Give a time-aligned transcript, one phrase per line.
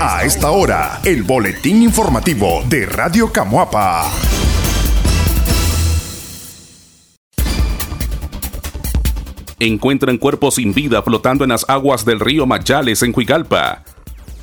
[0.00, 4.10] A esta hora, el boletín informativo de Radio Camuapa.
[9.60, 13.84] Encuentran cuerpos sin vida flotando en las aguas del río Mayales en Huigalpa.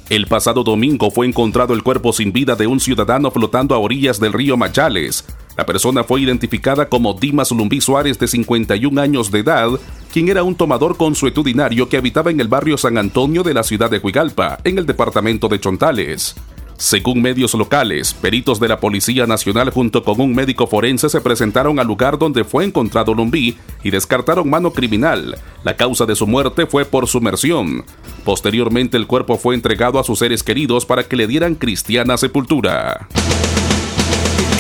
[0.10, 4.20] El pasado domingo fue encontrado el cuerpo sin vida de un ciudadano flotando a orillas
[4.20, 5.26] del río Mayales.
[5.58, 9.70] La persona fue identificada como Dimas Lumbí Suárez de 51 años de edad,
[10.12, 13.90] quien era un tomador consuetudinario que habitaba en el barrio San Antonio de la ciudad
[13.90, 16.36] de Huigalpa, en el departamento de Chontales.
[16.82, 21.78] Según medios locales, peritos de la Policía Nacional junto con un médico forense se presentaron
[21.78, 25.38] al lugar donde fue encontrado Lumbí y descartaron mano criminal.
[25.64, 27.86] La causa de su muerte fue por sumersión.
[28.26, 33.08] Posteriormente el cuerpo fue entregado a sus seres queridos para que le dieran cristiana sepultura.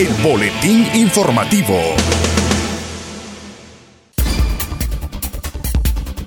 [0.01, 1.77] El boletín informativo.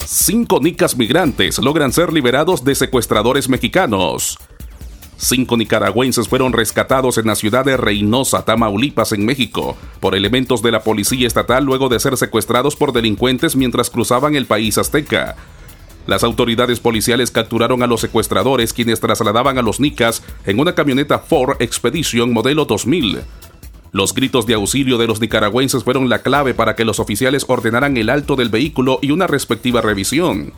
[0.07, 4.39] Cinco nicas migrantes logran ser liberados de secuestradores mexicanos.
[5.17, 10.71] Cinco nicaragüenses fueron rescatados en la ciudad de Reynosa, Tamaulipas, en México, por elementos de
[10.71, 15.35] la policía estatal luego de ser secuestrados por delincuentes mientras cruzaban el país azteca.
[16.07, 21.19] Las autoridades policiales capturaron a los secuestradores quienes trasladaban a los nicas en una camioneta
[21.19, 23.23] Ford Expedition modelo 2000.
[23.95, 27.97] Los gritos de auxilio de los nicaragüenses fueron la clave para que los oficiales ordenaran
[27.97, 30.53] el alto del vehículo y una respectiva revisión.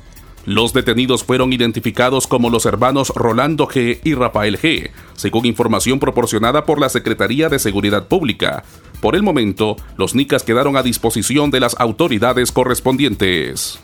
[0.46, 4.00] Los detenidos fueron identificados como los hermanos Rolando G.
[4.04, 8.64] y Rafael G., según información proporcionada por la Secretaría de Seguridad Pública.
[9.02, 13.78] Por el momento, los nicas quedaron a disposición de las autoridades correspondientes.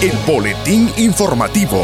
[0.00, 1.82] El boletín informativo.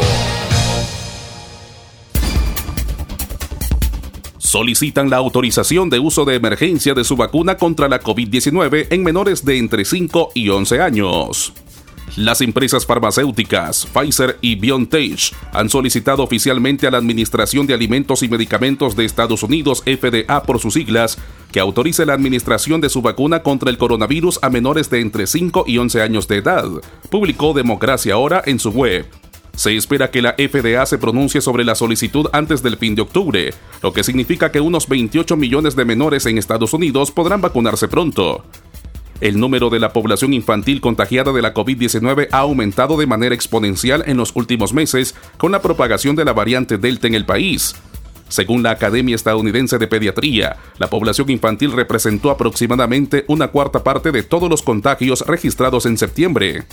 [4.51, 9.45] Solicitan la autorización de uso de emergencia de su vacuna contra la COVID-19 en menores
[9.45, 11.53] de entre 5 y 11 años.
[12.17, 18.27] Las empresas farmacéuticas Pfizer y BioNTech han solicitado oficialmente a la Administración de Alimentos y
[18.27, 21.17] Medicamentos de Estados Unidos, FDA por sus siglas,
[21.53, 25.63] que autorice la administración de su vacuna contra el coronavirus a menores de entre 5
[25.65, 26.67] y 11 años de edad,
[27.09, 29.05] publicó Democracia Ahora en su web.
[29.55, 33.53] Se espera que la FDA se pronuncie sobre la solicitud antes del fin de octubre,
[33.83, 38.43] lo que significa que unos 28 millones de menores en Estados Unidos podrán vacunarse pronto.
[39.19, 44.03] El número de la población infantil contagiada de la COVID-19 ha aumentado de manera exponencial
[44.07, 47.75] en los últimos meses con la propagación de la variante Delta en el país.
[48.29, 54.23] Según la Academia Estadounidense de Pediatría, la población infantil representó aproximadamente una cuarta parte de
[54.23, 56.63] todos los contagios registrados en septiembre.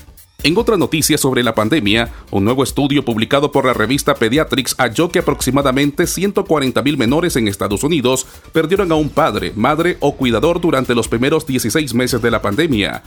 [0.44, 5.09] En otra noticia sobre la pandemia, un nuevo estudio publicado por la revista Pediatrics halló
[5.09, 10.94] que aproximadamente 140.000 menores en Estados Unidos perdieron a un padre, madre o cuidador durante
[10.94, 13.03] los primeros 16 meses de la pandemia.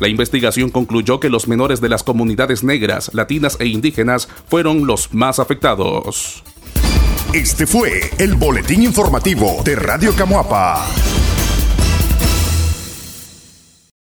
[0.00, 5.14] La investigación concluyó que los menores de las comunidades negras, latinas e indígenas fueron los
[5.14, 6.42] más afectados.
[7.32, 10.84] Este fue el boletín informativo de Radio Camuapa.